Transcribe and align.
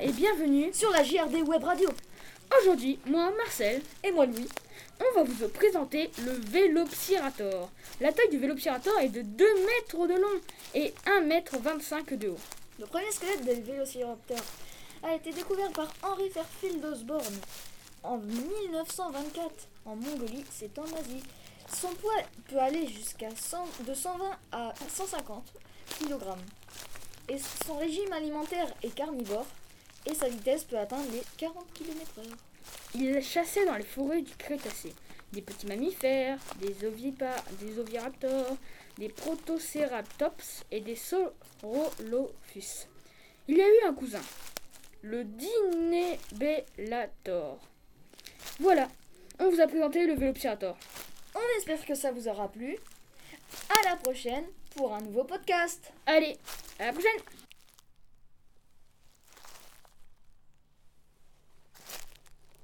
Et 0.00 0.12
bienvenue 0.12 0.72
sur 0.74 0.90
la 0.90 1.02
JRD 1.02 1.48
Web 1.48 1.64
Radio. 1.64 1.88
Aujourd'hui, 2.60 2.98
moi 3.06 3.30
Marcel 3.36 3.80
et 4.04 4.10
moi 4.10 4.26
Louis, 4.26 4.48
on 5.00 5.14
va 5.14 5.24
vous 5.24 5.48
présenter 5.48 6.10
le 6.24 6.32
Vélopsirator. 6.32 7.70
La 8.00 8.12
taille 8.12 8.28
du 8.28 8.38
Vélopsirator 8.38 8.98
est 9.00 9.08
de 9.08 9.22
2 9.22 9.44
mètres 9.64 10.06
de 10.06 10.20
long 10.20 10.40
et 10.74 10.92
1 11.06 11.20
mètre 11.22 11.58
25 11.58 12.14
de 12.14 12.28
haut. 12.28 12.38
Le 12.78 12.84
premier 12.84 13.10
squelette 13.10 13.44
des 13.44 13.54
Vélociraptor 13.54 14.38
a 15.02 15.14
été 15.14 15.32
découvert 15.32 15.70
par 15.70 15.88
Henry 16.02 16.28
Fairfield 16.28 16.84
Osborne 16.84 17.40
en 18.02 18.18
1924 18.18 19.50
en 19.86 19.96
Mongolie, 19.96 20.44
c'est 20.50 20.78
en 20.78 20.84
Asie. 20.84 21.22
Son 21.74 21.88
poids 21.94 22.12
peut 22.50 22.58
aller 22.58 22.86
jusqu'à 22.86 23.28
de 23.30 23.94
120 23.94 24.24
à 24.52 24.74
150 24.88 25.44
kg. 25.98 26.14
Et 27.28 27.38
son 27.66 27.78
régime 27.78 28.12
alimentaire 28.12 28.72
est 28.82 28.94
carnivore 28.94 29.46
et 30.06 30.14
sa 30.14 30.28
vitesse 30.28 30.64
peut 30.64 30.78
atteindre 30.78 31.10
les 31.12 31.22
40 31.36 31.72
km/h. 31.74 32.22
Il 32.94 33.22
chassait 33.22 33.66
dans 33.66 33.76
les 33.76 33.84
forêts 33.84 34.22
du 34.22 34.34
Crétacé 34.36 34.94
des 35.32 35.42
petits 35.42 35.66
mammifères, 35.66 36.38
des, 36.60 36.86
ovipa, 36.86 37.34
des 37.60 37.78
oviraptors, 37.78 38.56
des 38.98 39.08
protocératops 39.08 40.64
et 40.70 40.80
des 40.80 40.96
saurolophus. 40.96 42.86
Il 43.48 43.58
y 43.58 43.62
a 43.62 43.68
eu 43.68 43.86
un 43.86 43.94
cousin, 43.94 44.22
le 45.02 45.24
Dinebellator. 46.38 47.58
Voilà, 48.60 48.88
on 49.38 49.50
vous 49.50 49.60
a 49.60 49.66
présenté 49.66 50.06
le 50.06 50.14
Vélopsirator. 50.14 50.78
On 51.34 51.58
espère 51.58 51.84
que 51.84 51.94
ça 51.94 52.12
vous 52.12 52.28
aura 52.28 52.48
plu. 52.48 52.78
À 53.68 53.90
la 53.90 53.96
prochaine 53.96 54.46
pour 54.74 54.94
un 54.94 55.00
nouveau 55.02 55.24
podcast. 55.24 55.92
Allez, 56.06 56.38
à 56.78 56.86
la 56.86 56.92
prochaine 56.92 57.20